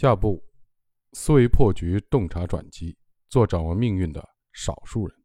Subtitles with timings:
[0.00, 0.40] 下部
[1.12, 2.96] 思维破局、洞察转机，
[3.28, 5.18] 做掌握命运的少数人。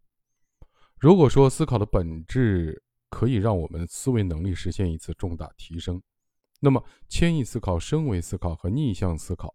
[0.99, 6.01] 如果说思考的本质可以让我们思维能力实现一次重大提升，
[6.59, 9.54] 那么迁移思考、升维思考和逆向思考，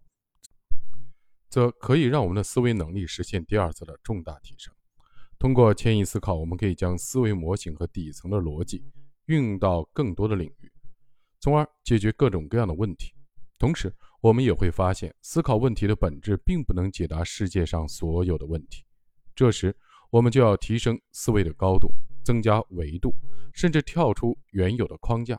[1.48, 4.72] 则可以让我们的思维能力实现第二次的重大提升。
[5.36, 8.84] 通过迁移思考，我们可以将思维模型和底层的逻辑
[9.24, 10.72] 运用到更多的领域，
[11.40, 13.12] 从而解决各种各样的问题。
[13.58, 18.84] 同时，我们也会发现，思考问题的本质并不能解答世界上所有的问题。
[19.34, 19.74] 这时，
[20.10, 21.88] 我们就要提升思维的高度，
[22.24, 23.14] 增加维度，
[23.54, 25.38] 甚至跳出原有的框架。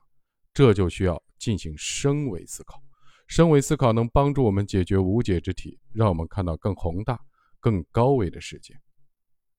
[0.54, 2.82] 这就需要进行升维思考。
[3.28, 7.20] 升维思考能帮助我们解决无解之题，让我们看到更宏大、
[7.60, 8.74] 更高维的世界。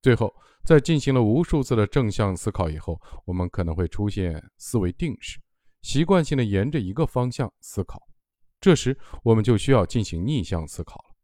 [0.02, 5.38] 最后，在进行了无数次的正向思考以后，我们可能会出现思维定式，
[5.82, 8.00] 习惯性的沿着一个方向思考。
[8.60, 11.16] 这时，我们就需要进行逆向思考了。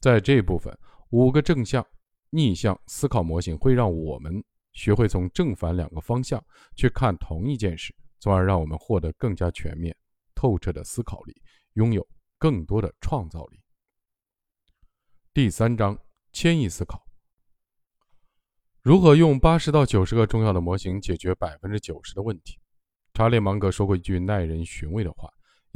[0.00, 0.72] 在这部分，
[1.10, 1.84] 五个正向、
[2.30, 6.42] 逆向思考模型会让我们学会从正反两个方向
[6.76, 9.96] 去看同一件事，从而让我们获得更加全面、
[10.36, 12.06] 透彻的思考力，拥有
[12.38, 13.60] 更多的创造力。
[15.34, 15.98] 第三章：
[16.32, 17.04] 迁移思考。
[18.82, 22.58] 如何用八十到九十个重要的模型解决百分之九十的问题？
[23.14, 25.28] 查理芒格说过一句耐人寻味的话。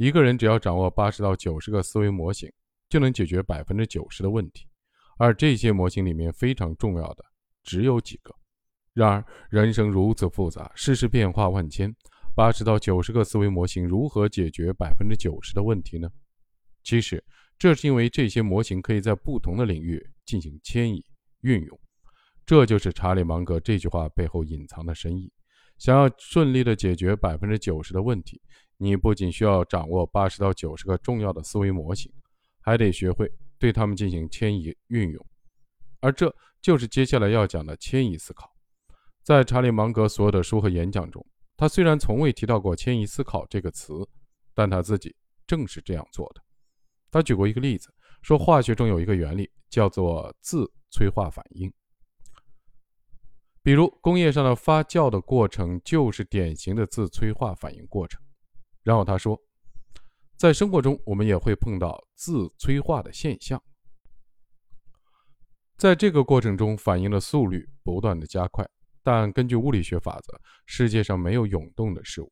[0.03, 2.51] 一个人只要掌握八十到九十个思维模型，
[2.89, 4.67] 就能解决百分之九十的问题。
[5.17, 7.23] 而这些模型里面非常重要的
[7.63, 8.35] 只有几个。
[8.91, 11.95] 然而，人生如此复杂，世事变化万千，
[12.35, 16.09] 八十到九十个思维模型如何解决百分之九十的问题呢？
[16.83, 17.23] 其实，
[17.57, 21.01] 这是因为这些模型可以在不同的领域进行迁移
[21.43, 21.79] 运用。
[22.45, 25.31] 这就是查理芒格这句话背后隐藏的深意。
[25.77, 28.41] 想要顺利的解决百分之九十的问题。
[28.77, 32.11] 你不仅需要掌握八十到九十个重要的思维模型，
[32.61, 35.25] 还得学会对它们进行迁移运用，
[35.99, 38.51] 而这就是接下来要讲的迁移思考。
[39.23, 41.25] 在查理芒格所有的书和演讲中，
[41.55, 43.93] 他虽然从未提到过迁移思考这个词，
[44.53, 45.15] 但他自己
[45.47, 46.41] 正是这样做的。
[47.09, 51.71] 他举过一个例子，说化学中有一个原理叫做自催化反应，
[53.61, 58.21] 比如工业上的发酵的过程就是典型的自催化反应过程。
[58.83, 59.39] 然后他说，
[60.35, 63.61] 在生活中，我们也会碰到自催化的现象。
[65.77, 68.69] 在这个过程中，反应的速率不断的加快。
[69.01, 72.31] 但根据物理学法则，世界上没有永动的事物，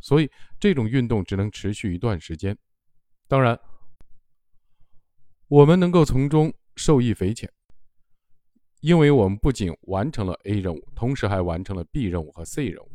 [0.00, 2.56] 所以这种运动只能持续一段时间。
[3.28, 3.58] 当然，
[5.46, 7.48] 我们能够从中受益匪浅，
[8.80, 12.90] 因为我们不仅完成了 A 任务，同时还完成了 B 任务和 C 任务。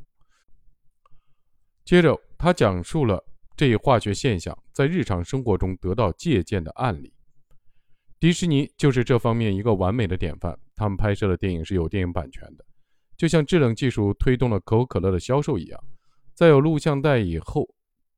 [1.85, 2.19] 接着。
[2.43, 3.23] 他讲述了
[3.55, 7.13] 这一化学现象在日常生活中得到借鉴的案例。
[8.19, 10.59] 迪士尼就是这方面一个完美的典范。
[10.75, 12.65] 他们拍摄的电影是有电影版权的，
[13.15, 15.81] 就像制冷技术推动了可口可乐的销售一样。
[16.33, 17.65] 在有录像带以后，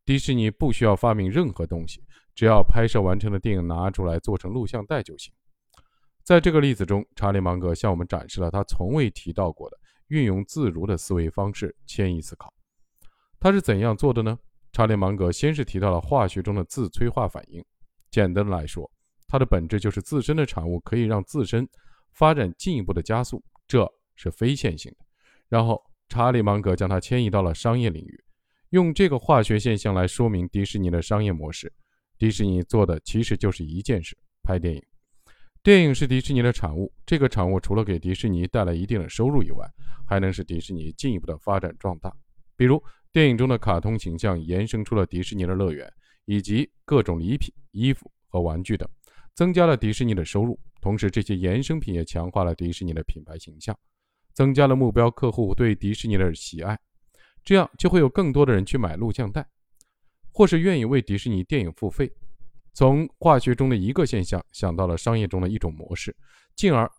[0.04, 2.02] 迪士尼不需要发明任何东西，
[2.34, 5.32] 只要拍摄完成的电影拿出来做成录像带就行。
[6.24, 9.78] 在这个例子中，查理芒格向我们展示了他从未提到过的
[10.08, 12.52] 运用自如的思维方式——迁移思考。
[13.46, 14.36] 他是怎样做的呢？
[14.72, 17.64] 查理芒格先是提到了化学中的自催化反应。
[18.10, 18.90] 简单来说，
[19.28, 21.70] 它的本质就是自身的产物可以让自身
[22.14, 25.06] 发展进一步的加速，这是非线性的。
[25.48, 25.80] 然后，
[26.10, 28.24] 查理芒格将它迁移到了商业领域，
[28.72, 31.72] 用这个化学现象来说明迪士尼的商业模式。
[32.18, 34.82] 迪士尼做的其实就是一件事：拍电影。
[35.62, 39.72] 电影是迪士尼的产物，这个产物除了给迪士尼带来一定的收入以外，
[40.08, 42.12] 还能使迪士尼进一步的发展壮大，
[42.58, 42.84] 比如。
[43.16, 45.90] 电影中的卡通形象延伸出了迪士尼的乐园，
[46.26, 48.86] 以及各种礼品、衣服和玩具等，
[49.34, 50.60] 增加了迪士尼的收入。
[50.82, 53.74] 同时，这些衍生品也强化了迪士尼的品牌形象，
[54.34, 56.78] 增加了目标客户对迪士尼的喜爱。
[57.42, 59.48] 这样就会有更多的人去买录像带，
[60.34, 62.12] 或是愿意为迪士尼电影付费。
[62.74, 66.14] 从化学中的一个现象想到了商业中的一种模式，
[66.54, 66.92] 进而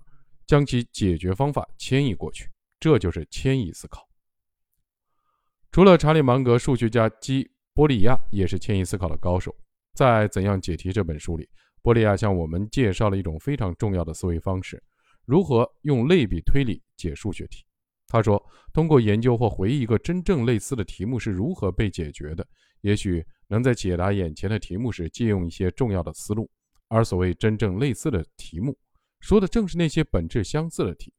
[0.47, 2.49] 将其解决方法迁移过去，
[2.81, 4.06] 这就是迁移思考。
[5.71, 9.55] 除了查理芒格，数学家基波利亚也是迁移思考的高手。
[9.95, 11.49] 在《怎样解题》这本书里，
[11.83, 14.83] 波利亚向我们介绍了一种非常重要的思维方式：
[15.25, 17.65] 如何用类比推理解数学题。
[18.09, 18.43] 他说，
[18.73, 22.47] 通过研究或回忆一个真正类似的题目是如何被解决的，
[22.81, 26.49] 也许能在解答眼前的题目时借用一些重要的思路。
[26.89, 28.79] 而所谓真正类似的题目，
[29.21, 31.13] 说的正是那些本质相似的题。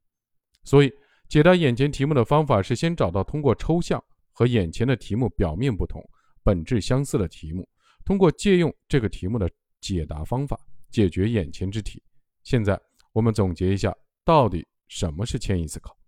[0.64, 0.90] 所以，
[1.28, 4.02] 解答眼前题目的方法是先找到通过抽象。
[4.38, 6.00] 和眼前的题目表面不同、
[6.44, 7.68] 本质相似的题目，
[8.04, 9.50] 通过借用这个题目的
[9.80, 10.56] 解答方法，
[10.92, 12.00] 解决眼前之题。
[12.44, 12.80] 现在
[13.12, 13.92] 我们总结一下，
[14.24, 15.98] 到底什么是迁移思考？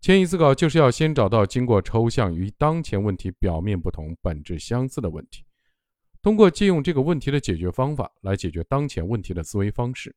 [0.00, 5.44] 迁移思考就是要先找到经过抽象与当前问题表面不同、本质相似的问题，
[6.20, 10.12] 通过借用这个问题的解决方法来解决当前问题的思维方式。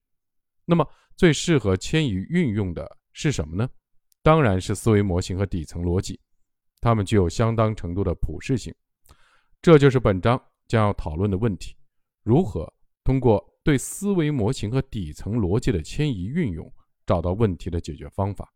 [0.65, 0.83] 那么，
[1.15, 3.69] 最适合迁移运用的是什么呢？
[4.23, 6.19] 当然是思维模型和底层逻辑，
[6.81, 8.73] 它们具有相当程度的普适性。
[9.61, 11.77] 这就是本章将要讨论的问题：
[12.23, 12.71] 如何
[13.03, 16.73] 通过对思维模型和底层逻辑的迁移运用，
[17.05, 18.51] 找到问题的解决方法。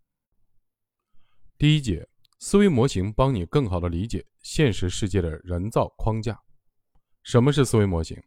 [1.57, 2.05] 第一节，
[2.39, 6.37] 思维模型帮你更好地理解现实世界的人造框架。
[7.23, 8.21] 什么是思维模型？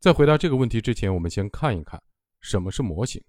[0.00, 2.02] 在回答这个问题之前，我们先看一看
[2.40, 3.22] 什么是模型。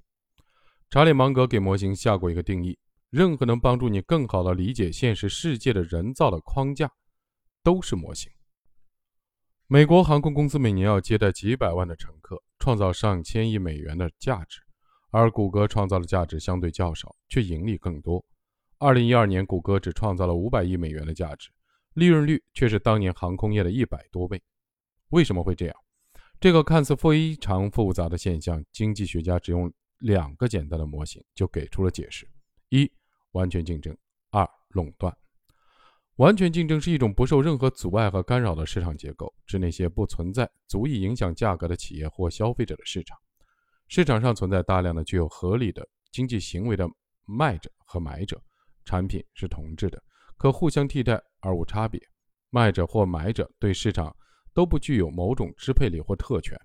[0.90, 2.78] 查理芒格给模型下过一个定义：
[3.16, 6.92] 任何能帮助你更好地理解现实世界的人造的框架，
[7.64, 8.30] 都是模型。
[9.68, 14.60] 美国航空公司每年要接待几百万的乘客，创造上千亿美元的价值，
[15.12, 18.22] 而谷歌创造的价值相对较少，却盈利更多。
[18.80, 21.50] 二零一二年，谷歌只创造了五百亿美元的价值，
[21.94, 24.44] 利润率却是当年航空业的一百多倍。
[25.12, 25.76] 为什么会这样？
[26.38, 32.30] 这个看似非常复杂的现象，经济学家只用两个简单的模型就给出了解释：
[32.68, 32.92] 一、
[33.36, 33.94] 完全竞争；
[34.32, 35.16] 二、垄断。
[36.16, 43.18] 完全竞争是一种不受任何阻碍和干扰的市场结构，指那些不存在足以影响价格的企业或消费者的市场。
[43.90, 46.88] 市场上存在大量的具有合理的经济行为的
[47.26, 48.42] 卖者和买者。
[48.86, 50.02] 产品是同质的，
[50.38, 52.00] 可互相替代而无差别。
[52.52, 54.16] 卖者或买者对市场
[54.54, 56.58] 都不具有某种支配力或特权。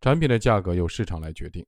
[0.00, 1.66] 产品的价格由市场来决定。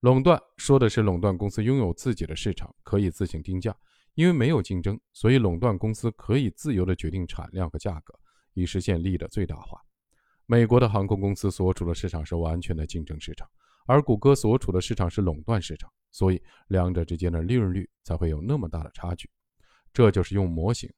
[0.00, 3.76] 垄断说的是垄断公司拥有自己的市场，可以自行定价。
[4.14, 8.18] 因为没有竞争，所以垄断公司可以自由地决定产量和价格，
[8.54, 9.78] 以实现利益的最大化。
[10.46, 13.46] 美国的航空公司所处的市场是完全的竞争市场，
[13.86, 15.90] 而谷歌所处的市场是垄断市场。
[16.12, 19.28] 所以，两者之间的利润率才会有那么大的差距。
[19.92, 20.90] 这就是用模型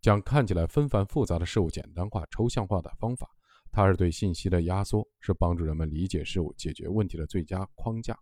[0.00, 3.28] 将看起来纷繁复杂的事物简单化、抽象化的方法。
[3.70, 8.18] 它是对信息的压缩，是帮助人们理解事物、解决问题的最佳框架。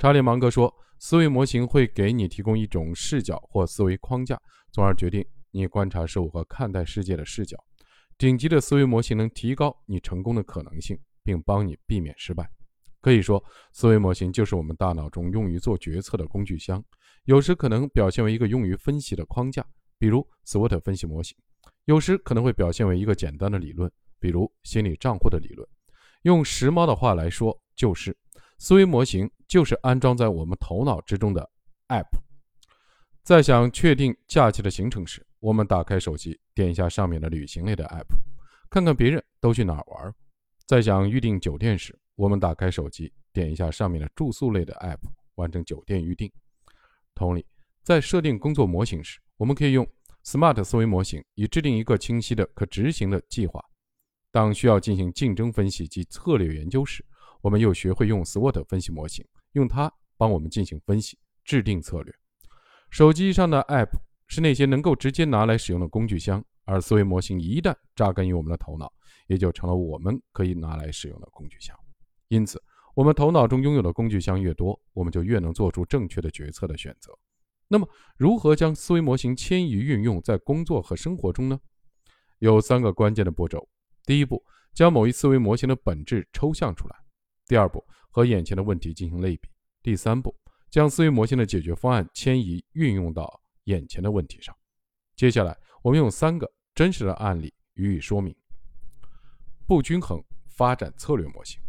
[0.00, 4.40] 查理芒格说：“思维模型会给你提供一种视角或思维框架，
[4.72, 7.54] 从而决定你观察事物和看待世界的视角。
[8.16, 12.50] 顶级的思维模型能提高你成功的可能性，并帮你避免失败。”
[13.02, 13.44] 可以说，
[13.74, 16.82] 思维模型就是我们大脑中用于做决策的工具箱。
[17.24, 19.62] 有时可能表现为一个用于分析的框架，
[19.98, 21.36] 比如 SWOT 分析模型；
[21.84, 25.68] 有时可能会表现为一个简单的理论，比如心理账户的理论。
[26.22, 28.16] 用时髦的话来说，就是
[28.58, 31.50] 思维模型就是安装在我们头脑之中的
[31.88, 32.06] App。
[33.24, 38.06] 在想确定假期的行程时，我们打开手机，点一下上面的旅行类的 App，
[38.70, 40.08] 看看别人都去哪儿玩；
[40.66, 45.00] 在想预订酒店时，我们打开手机，点一下上面的住宿类的 App，
[45.34, 46.30] 完成酒店预订。
[47.12, 47.44] 同理，
[47.82, 49.84] 在设定工作模型时，我们可以用
[50.24, 53.60] SMART 思维模型，以制定一个清晰的、可执行的计划。
[54.30, 57.04] 当需要进行竞争分析及策略研究时，
[57.42, 62.14] 我们又学会用 SWOT 分析模型，用它帮我们进行分析、制定策略。
[62.90, 63.90] 手机上的 App
[64.26, 68.92] 是那些能够直接拿来使用的工具箱，而思维模型一旦扎根于我们的头脑，
[69.26, 71.76] 也就成了我们可以拿来使用的工具箱。
[72.28, 72.62] 因此，
[72.94, 77.12] 我们头脑中拥有的工具箱越多，我们就越能做出正确的决策的选择。
[77.68, 81.60] 那么，如何将思维模型迁移运用在工作和生活中呢？
[82.38, 83.68] 有三个关键的步骤：
[84.04, 84.44] 第一步，
[84.74, 86.96] 将某一思维模型的本质抽象出来；
[87.50, 89.50] 第二步，和眼前的问题进行类比；
[89.82, 90.32] 第三步，
[90.70, 94.56] 将思维模型的解决方案迁移运用到眼前的问题上。
[95.16, 98.32] 接下来，我们用三个真实的案例予以说明。
[99.66, 101.60] 不均衡发展策略模型。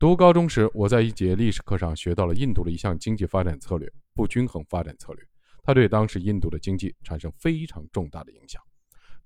[0.00, 5.24] 读高中时，我在一节历史课上学到了印度的一项经济发展策略——不均衡发展策略。
[5.62, 8.60] 它对当时印度的经济产生非常重大的影响。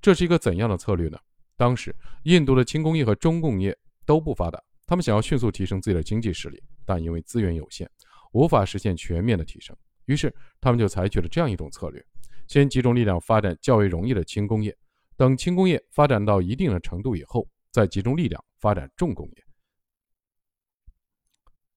[0.03, 1.19] 这是一个怎样的策略呢？
[1.57, 7.89] 当时，印度的轻工业和重工业都不发达，他们想要迅速提升自己的经济实力，但因为资源有限，
[8.33, 9.77] 无法实现全面的提升。
[10.07, 12.03] 于是，他们就采取了这样一种策略：
[12.47, 14.75] 先集中力量发展较为容易的轻工业，
[15.15, 19.45] 等轻工业发展到一定的程度以后，再集中力量发展重工业。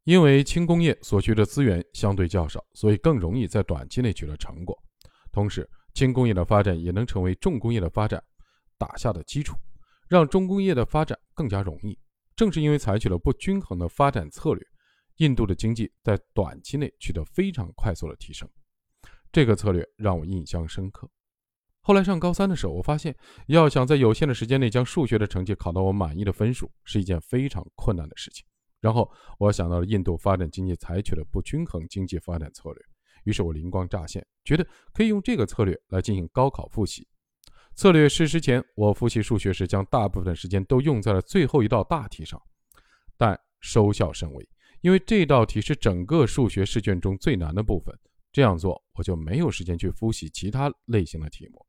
[0.06, 4.82] 因为轻工业所需的资源相对较少，所以更容易在短期内取得成果。
[5.34, 8.24] 同时，轻工业的发展也能成为重工业的发展
[8.78, 9.58] 打下的基础，
[10.08, 12.00] 让重工业的发展更加容易。
[12.42, 14.66] 正是因为采取了不均衡的发展策略，
[15.18, 18.50] 印度的经济在短期内取得非常快速的提升。
[19.32, 21.08] 这个策略让我印象深刻。
[21.82, 28.44] 后来上高三的时候，我发现要想在有限的时间内将数学的成绩考到我满意的分数，是一件非常困难的事情。
[28.80, 29.08] 然后
[29.38, 32.84] 我想到了印度发展经济采取的不均衡经济发展策略，
[33.26, 37.08] 于是我灵光乍现，觉得可以用这个策略来进行高考复习。
[37.76, 42.42] 策略实施前，我复习数学时将大部分时间都用在了最后一道大题上，
[43.18, 44.48] 但收效甚微，
[44.82, 47.98] 因为这道题是整个数学试卷中最难的部分。
[48.32, 51.66] 这样做，我就没有时间去复习其他类型的题目，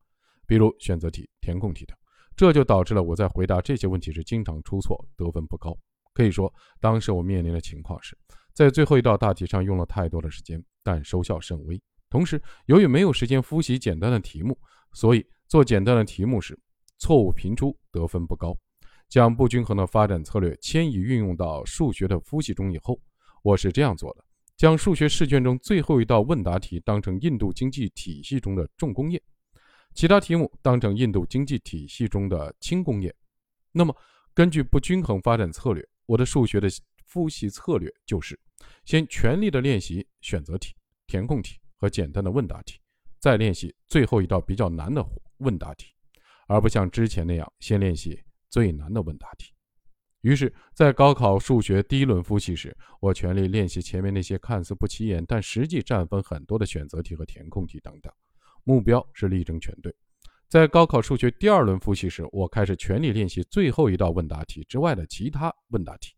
[0.47, 1.97] 比如选择题、填空题等。
[2.37, 5.77] 这就导致了我在回答这些问题时经常出错，得分不高。
[6.15, 8.17] 可以说，当时我面临的情况是
[8.55, 11.81] 在最后一道大题上用了太多的时间，但收效甚微。
[12.09, 14.57] 同时，由于没有时间复习简单的题目，
[14.93, 16.59] 所以做简单的题目时
[16.97, 18.57] 错误频出，得分不高。
[19.07, 22.99] 将不均衡的发展策略迁移运用到数学的复习中以后，
[23.43, 24.25] 我是这样做的。
[24.57, 29.23] 将数学试卷中最后一道问答题当成印度经济体系中的重工业，
[29.93, 33.15] 其他题目当成印度经济体系中的轻工业。
[33.73, 33.95] 那么，
[34.33, 36.67] 根据不均衡发展策略，我的数学的
[37.05, 38.41] 复习策略就是
[38.87, 40.75] 先全力的练习选择题、
[41.07, 42.81] 填空题和简单的问答题，
[43.21, 45.07] 再练习最后一道比较难的
[45.43, 45.93] 问答题，
[46.47, 48.19] 而不像之前那样先练习
[48.49, 49.53] 最难的问答题。
[50.23, 58.13] 于是，在高考数学第一轮复习时，我全力练习前面那些看似不起眼，但实际占分很多的选择题和填空题等等，
[58.63, 59.93] 目标是力争全对。
[60.49, 66.15] 在高考数学第二轮复习时，我开始全力练习最后一道问答题之外的其他问答题，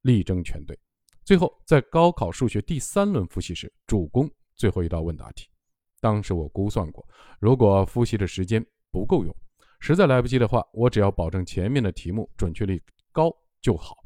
[0.00, 0.78] 力争全对。
[1.22, 5.51] 最后，在高考数学第三轮复习时，主攻最后一道问答题。
[6.02, 7.06] 当时我估算过，
[7.38, 9.34] 如果复习的时间不够用，
[9.78, 12.82] 实在来不及的话，我只要保证前面的题目准确率
[13.12, 13.32] 高。
[13.60, 13.96] 就好，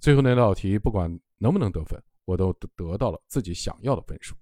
[0.00, 4.34] 最后那道题不管能不能得分，我都得到了自己想要的分数。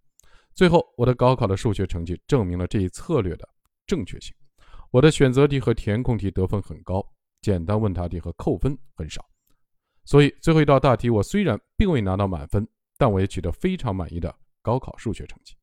[0.55, 3.47] 最后，我的高考的数学成绩证明了这一策略的
[3.87, 4.35] 正确性。
[4.91, 7.07] 我的选择题和填空题得分很高，
[7.43, 9.23] 简单问答题和扣分很少。
[10.07, 15.55] 所以最后一道大题，我虽然并未拿到满分，但我也取得非常满意的高考数学成绩。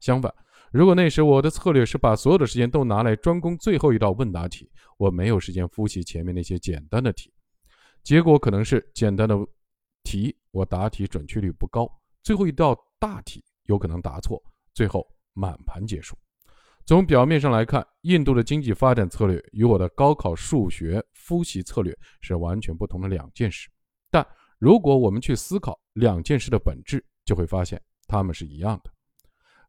[0.00, 0.34] 相反，
[0.76, 7.32] 如果那时我的策略是把所有的时间都拿来专攻最后一道问答题，我没有时间复习前面那些简单的题。
[8.02, 9.34] 结果可能是简单的
[10.02, 11.86] 题，我答题准确率不高；
[12.22, 14.38] 最后一道大题有可能答错，
[14.74, 16.14] 最后满盘结束。
[16.84, 23.66] 从表面上来看，印度的经济发展策略与我的高考数学复习策略是完全不同的两件事。
[24.10, 24.22] 但
[24.58, 28.90] 如果我们去思考两件事的本质，就会发现它们是一样的。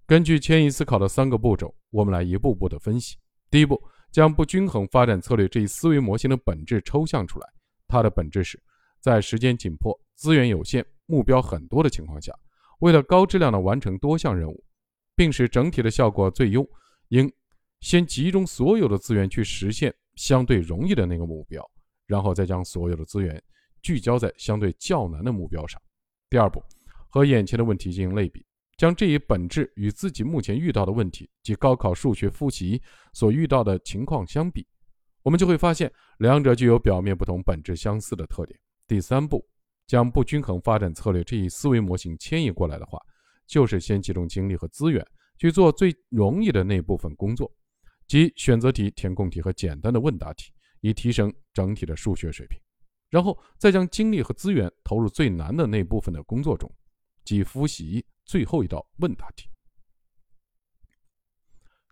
[0.08, 3.18] 根据迁移思考的三个步骤，我们来一步步的分析。
[3.52, 3.78] 第一步，
[4.10, 7.48] 将不均衡发展策略这一思维模型的本质抽象出来。
[7.90, 8.58] 它的本质是，
[9.02, 12.34] 在时间紧迫、资源有限、目标很多的情况下，
[12.80, 14.64] 为了高质量的完成多项任务，
[15.14, 16.66] 并使整体的效果最优，
[17.10, 17.30] 应
[17.82, 21.70] 先集中所有的资源去实现相对容易的那个目标，
[22.06, 23.44] 然后再将所有的资源
[23.82, 25.82] 聚焦在相对较难的目标上。
[26.30, 26.64] 第二步，
[27.10, 28.46] 和眼前的问题进行类比，
[28.78, 32.80] 将这一本质与自己目前遇到的问题及高考数学复习
[33.12, 34.66] 所遇到的情况相比。
[35.24, 38.58] 我们就会发现，两者具有表面不同、本质相似的特点。
[38.88, 39.46] 第三步，
[39.88, 42.98] 将不均衡发展策略这一思维模型迁移过来的话，
[43.48, 45.06] 就是先集中精力和资源
[45.38, 47.52] 去做最容易的那部分工作，
[48.08, 52.58] 即选择题、填空题和简单的问答题，以提升整体的数学水平。
[53.10, 56.72] 然后再将精力和资源投入最难的那部分的工作中，
[57.26, 59.50] 即复习最后一道问答题。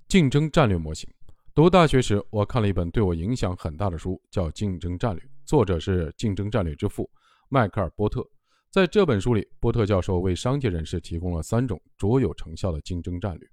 [0.07, 1.09] 竞争战略模型。
[1.53, 7.09] 读大学时，我看了一本对我影响很大的书，叫《竞争战略》，作者是竞争战略之父
[7.47, 8.21] 迈克尔·波特。
[8.69, 13.49] 在这本书里，波特教授为商界人士提供了三种卓有成效的竞争战略，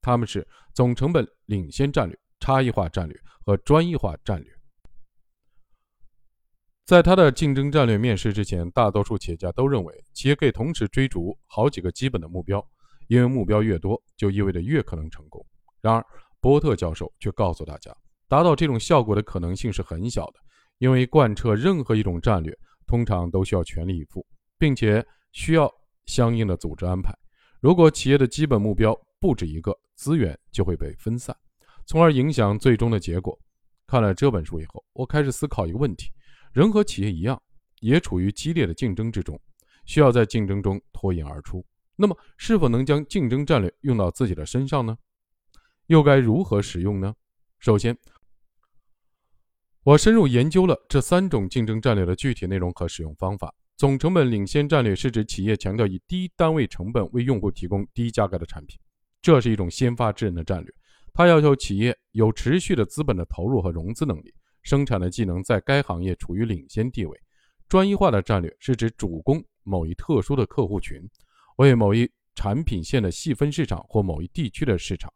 [0.00, 4.61] 他们是总成本领先战略、差异化战略和专业化战略。
[6.84, 12.64] 在他的竞争战略面世之前，大多数企业家都认为企业可以同时追逐好几个基本的目标，
[13.06, 15.44] 因为目标越多，就意味着越可能成功。
[15.80, 16.04] 然而，
[16.40, 17.94] 波特教授却告诉大家，
[18.28, 20.34] 达到这种效果的可能性是很小的，
[20.78, 22.52] 因为贯彻任何一种战略，
[22.84, 24.26] 通常都需要全力以赴，
[24.58, 25.70] 并且需要
[26.06, 27.16] 相应的组织安排。
[27.60, 31.34] 如果企业的基本目标不止一个，资源就会被分散，
[31.86, 33.38] 从而影响最终的结果。
[33.86, 36.10] 看了这本书以后，我开始思考一个问题：
[36.52, 37.40] 人和企业一样，
[37.80, 39.40] 也处于激烈的竞争之中，
[39.86, 41.64] 需要在竞争中脱颖而出。
[41.96, 44.96] 那么，是否能将竞争战略用到自己的身上呢？
[45.86, 47.14] 又该如何使用呢？
[47.58, 47.96] 首先，
[49.82, 53.54] 我深入研究了这三种竞争战略的具体内容和使用方法。
[53.76, 58.78] 总成本领先战略是指企业强调以低单位成本为用户提供低价格的产品，
[59.20, 60.72] 这是一种先发制人的战略。
[61.12, 64.32] 它要求企业有持续的资本的投入和融资能力，
[64.62, 67.20] 生产的技能在该行业处于领先地位，
[67.68, 71.00] 专一化的战略是指主攻某一特殊的客户群，
[71.56, 75.12] 为某一产品线的细分市场或某一地区的市场。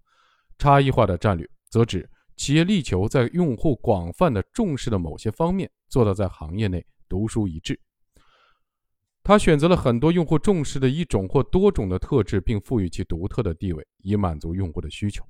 [0.59, 7.79] 差异化的战略则指企业力求在用户广泛的重视的某些方面做到在行业内独树一帜。
[9.23, 15.25] 他选择了很多用户重视的一种或多种的特质，并赋予其独特的地位，以满足用户的需求。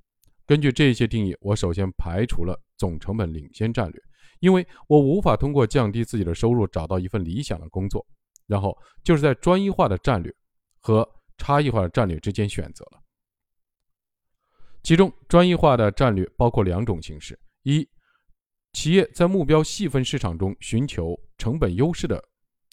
[0.47, 4.01] 根据这些定义，我首先排除了总成本领先战略，
[4.41, 8.07] 因为我无法通过降低自己的收入找到一份理想的工作。
[8.47, 10.33] 然后就是在专一化的战略
[10.79, 11.05] 和
[11.37, 13.03] 差异化的战略之间选择了。
[14.85, 17.85] 其中，专一化的战略包括两种形式：一，
[18.73, 22.23] 企业在目标细分市场中寻求成本优势的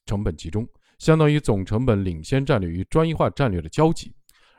[0.05, 0.63] 成本集中。
[0.99, 4.13] 相当于总成本领先战略与专一化战略的交集。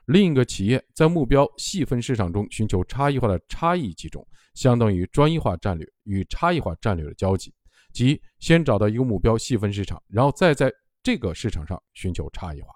[0.06, 7.52] 另一个企业在目标细分市场中寻求差异化的差异集中，相当于专一化战略与差异化战略的交集。
[7.92, 10.70] 即先找到一个目标细分市场，然后再在
[11.02, 12.68] 这个市场上寻求差异化。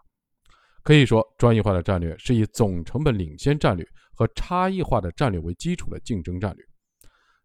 [0.83, 6.65] 可以说，专一化的战略是以总成本领先战略和差异化的战略为基础的竞争战略，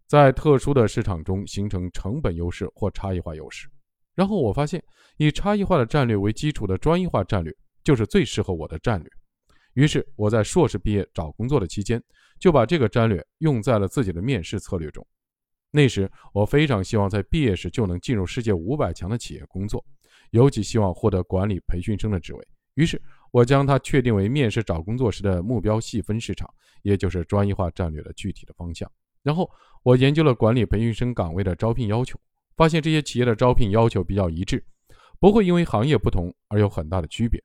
[0.07, 3.67] 在特殊的市场中形成成本优势或差异化优势。
[4.13, 4.81] 然后我发现，
[5.17, 9.09] 以差异化的战略为基础的专一化战略就是最适合我的战略。
[9.73, 12.01] 于是我在硕士毕业找工作的期间，
[12.39, 15.05] 就把这个战略用在了自己的面试策略中。
[15.71, 19.83] 那时我非常希望在毕业时就能进入世界五百强的企业工作，
[20.31, 22.47] 尤其希望获得管理培训生的职位。
[22.75, 23.01] 于是
[23.31, 26.47] 我将它确定为面试找工作时的目标细分市场，
[26.81, 28.91] 也就是专业化战略的具体的方向。
[29.21, 29.49] 然后
[29.81, 32.19] 我研究了管理培训生岗位的招聘要求。
[32.55, 34.63] 发现这些企业的招聘要求比较一致，
[35.19, 37.43] 不会因为行业不同而有很大的区别。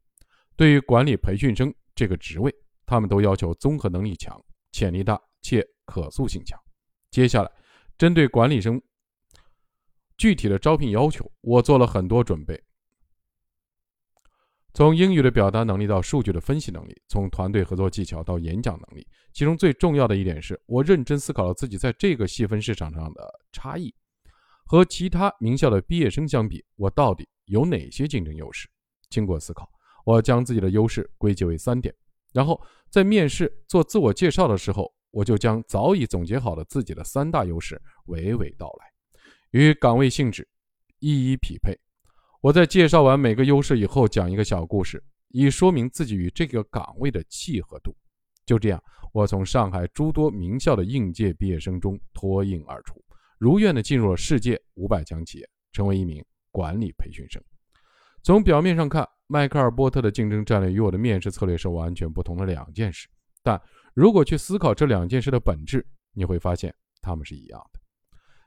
[0.54, 2.54] 对于管理培训生这个职位，
[2.86, 4.40] 他们都要求综合能力强、
[4.70, 6.56] 潜力大且可塑性强。
[7.10, 7.50] 接下来，
[7.98, 8.80] 针对管理生
[10.16, 12.62] 具体的招聘要求，我做了很多准备，
[14.74, 19.04] 从英语的表达能力到数据的分析能力，从团队合作技巧到演讲能力。
[19.32, 23.92] 其中最重要的一点是我认真思考了自己在这个细分市场上的差异。
[24.66, 28.68] 和其他名校的毕业生相比，我到底有哪些竞争优势？
[29.10, 29.68] 经过思考，
[30.08, 31.94] 我将自己的优势归结为三点。
[32.32, 38.86] 然后在面试做自我介绍的时候，我就将早已总结好的自己的三大优势娓娓道来，
[39.50, 40.48] 与岗位性质
[40.98, 41.78] 一一匹配。
[42.40, 47.94] 我在介绍完每个优势以后，讲一个小故事，以说明自己与这个岗位的契合度。
[48.46, 52.94] 就这样，我从上海诸多名校的应届毕业生中脱颖而出。
[53.38, 57.42] 如愿的进入了世界五百强企业，成为一名管理培训生。
[58.22, 63.06] 从表面上看，迈克尔·波特的竞争战略与我的面试策略是完全不同的两件事。
[63.42, 63.60] 但
[63.94, 67.80] 如果去思考这两件事的本质，你会发现它们是一样的。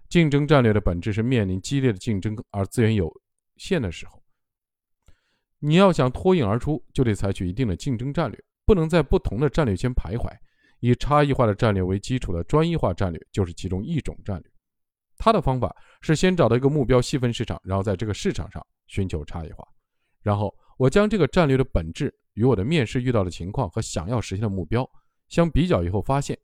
[0.10, 3.10] 竞争战略的本质是面临激烈的竞争而资源有
[3.56, 4.22] 限的时候，
[5.60, 10.30] 你要想脱颖而出，就得采取一定的竞争战略，不能在不同的战略间徘徊。
[10.80, 14.52] 以差异化的战略为基础的专一化战略就是其中一种战略。
[15.20, 19.64] 他的方法是先找到一个目标细分市场，然后在这个市场上寻求差异化。
[20.24, 24.90] 然后我将这个战略的本质与我的面试遇到的情况和想要实现的目标
[25.30, 26.36] 相比较以后，发现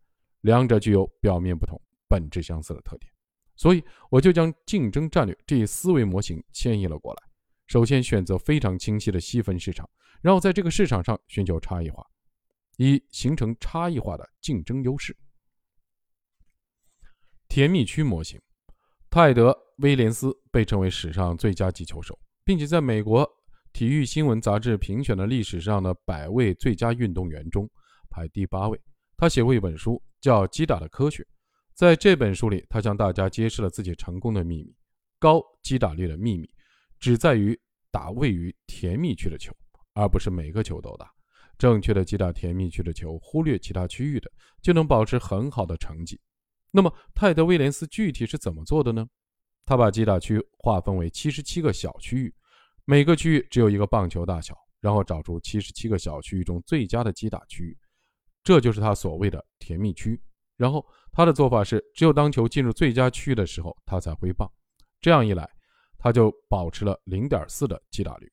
[0.42, 3.12] 两者具有表面不同、本质相似的特点。
[3.56, 7.24] 所以我就将竞争战略这一思维模型迁移了过来。
[7.66, 9.90] 首先选择非常清晰的细分市场，
[10.22, 12.06] 然后在这个市场上寻求差异化，
[12.78, 15.18] 以形成差异化的竞争优势。
[17.48, 18.40] 甜蜜区模型。
[19.10, 23.28] 泰德·威廉斯被称为史上最佳击球手，并且在美国
[23.78, 27.70] 体育新闻杂志评选的历史上的百位最佳运动员中
[28.10, 28.82] 排第八位。
[29.16, 31.22] 他写过一本书，叫《击打的科学》。
[31.76, 34.76] 在这本书里，他向大家揭示了自己成功的秘密：
[35.20, 36.50] 高击打率的秘密
[37.00, 37.56] 只在于
[37.92, 39.56] 打位于甜蜜区的球，
[39.94, 41.08] 而不是每个球都打。
[41.56, 44.28] 正确的击打甜蜜区的球，忽略其他区域的，
[44.60, 46.20] 就能保持很好的成绩。
[46.72, 49.06] 那么，泰德·威廉斯具体是怎么做的呢？
[49.68, 52.34] 他把击打区划分为七十七个小区域，
[52.90, 57.78] 每个区域只有一个棒球大小，然后找出七十七个小区域中最佳的击打区域，
[58.46, 60.18] 这就是他所谓的甜蜜区。
[60.56, 64.50] 然后他的做法是，只有当球进入最佳区域的时候，他才挥棒。
[65.02, 65.46] 这样一来，
[65.98, 68.32] 他就保持了零点四的击打率。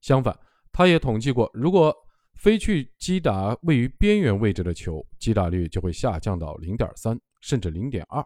[0.00, 0.38] 相反，
[0.70, 1.92] 他也统计过，如果
[2.36, 7.20] 飞去击打位于边缘位置的球，击打率就会下降到零点三。
[7.40, 8.24] 甚至零点二，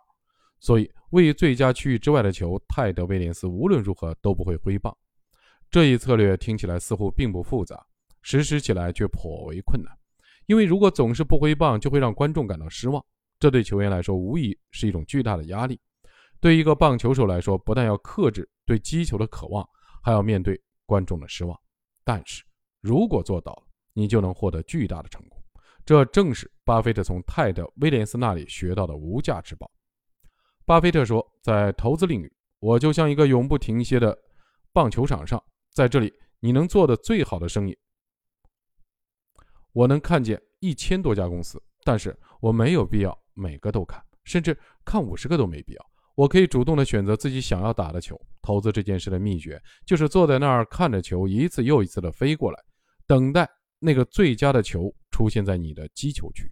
[0.60, 4.96] 所以位于最佳区域之外的球，泰德·威廉斯无论如何都不会挥棒。
[5.72, 7.82] 这一策略听起来似乎并不复杂，
[8.20, 9.90] 实施起来却颇为困难。
[10.44, 13.02] 因为如果总是不挥棒，就会让观众感到失望，
[13.40, 15.80] 这对球员来说无疑是一种巨大的压力。
[16.40, 19.66] 对一个棒球手来说，不但要克制对击球的渴望，
[20.02, 21.58] 还要面对观众的失望。
[22.04, 22.44] 但是
[22.82, 23.62] 如果做到了，
[23.94, 25.42] 你就能获得巨大的成功。
[25.86, 29.70] 这正是巴菲特从泰德·威廉斯那里学到的无价之宝。
[30.66, 32.30] 巴菲特说：“在投资领域，
[32.60, 34.16] 我就像一个永不停歇的
[34.72, 37.76] 棒球场上，在这里，你能做的最好的生意。
[39.72, 45.90] 我能看见一千多家公司，但是我没有必要每个都看，甚至看五十个都没必要。
[46.14, 48.20] 我可以主动的选择自己想要打的球。
[48.42, 52.58] 投资这件事的秘诀，就是坐在那儿看着球一次又一次的飞过来，
[53.06, 56.50] 等待那个最佳的球出现在你的击球区。”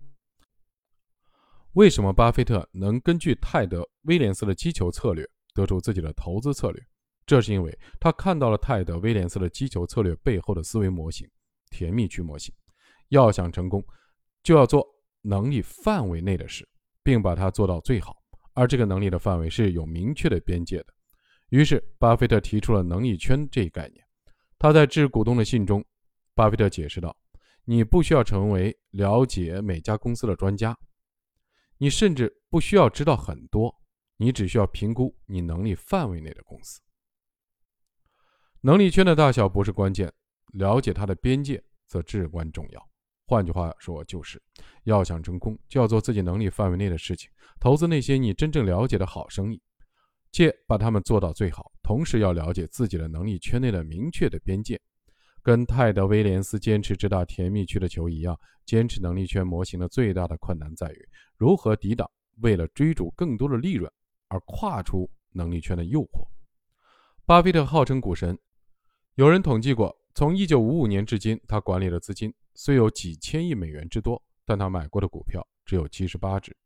[1.75, 6.83] 为什么巴菲特能根据泰德·威廉斯的击球策略得出自己的投资策略？
[7.27, 11.29] 这是因为他看到了泰德·威廉斯的击球策略背后的思维模型——
[11.71, 12.55] 甜蜜区模型。
[13.09, 13.85] 要想成功，
[14.43, 14.87] 就要做
[15.23, 16.69] 能力范围内的事，
[17.03, 18.17] 并把它做到最好。
[18.55, 20.87] 而这个能力的范围是有明确的边界的。
[21.51, 24.05] 于是，巴菲特提出了能力圈这一概念。
[24.59, 25.85] 他在致股东的信中，
[26.35, 27.17] 巴菲特解释道
[27.65, 30.77] ：“你不需要成为了解每家公司的专家。”
[31.79, 33.75] 你甚至不需要知道很多，
[34.17, 36.81] 你只需要评估你能力范围内的公司。
[38.63, 40.13] 能力圈的大小不是关键，
[40.53, 42.89] 了解它的边界则至关重要。
[43.27, 44.43] 换句话说，就是
[44.85, 49.63] 要想成功，就要做自己能力范围内的事情，投资那些你真正了解的好生意，
[50.31, 51.73] 且把它们做到最好。
[51.83, 54.79] 同时，要了解自己的能力圈内的明确的边界。
[55.43, 62.07] 跟泰德·威廉斯坚持直达甜蜜区的球一样，坚持能力圈模型的最大的困难在于如何抵挡
[62.43, 63.91] 为了追逐更多的利润
[64.29, 66.29] 而跨出能力圈的诱惑。
[67.25, 68.39] 巴菲特号称股神，
[69.15, 76.57] 有人统计过，从1955年至今，他管理的资金虽有几千亿美元之多，但他买过的股票只有78只。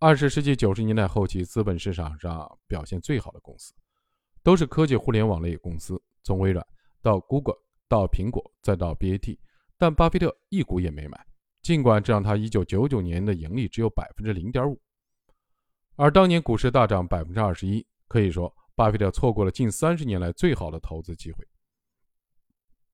[0.00, 3.72] 20世纪90年代后期，资本市场上表现最好的公司，
[4.42, 6.66] 都是科技互联网类公司，从微软
[7.00, 7.56] 到 Google。
[7.88, 9.36] 到苹果，再到 BAT，
[9.76, 11.26] 但巴菲特一股也没买。
[11.60, 14.80] 尽管这让他1999年的盈利只有百分之零点五，
[15.96, 21.46] 而当年股市大涨百分之二十一，可以说巴菲特错过了近三十年来最好的投资机会。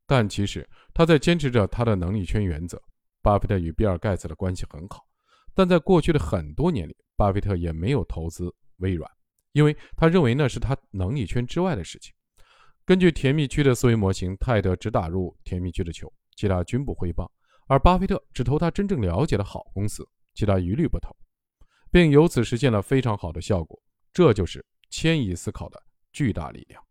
[0.08, 2.82] 但其实他在坚持着他的能力圈原则。
[3.20, 5.06] 巴菲特与比尔盖茨的关系很好，
[5.52, 9.10] 但在过去的很多年里，巴菲特也没有投资微软，
[9.52, 12.14] 因为他认为那是他能力圈之外的事情。
[12.86, 17.28] 根据甜蜜区的思维模型，泰德只打入甜蜜区的球，其他均不挥棒；
[17.66, 21.14] 而巴菲特只投他真正了解的好公司，其他一律不投，
[21.90, 23.78] 并由此实现了非常好的效果。
[24.10, 26.82] 这就是迁移思考的巨大力量。